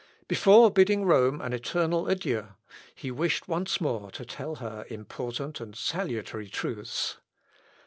[0.27, 2.47] Before bidding Rome an eternal adieu,
[2.95, 7.17] he wished once more to tell her important and salutary truths.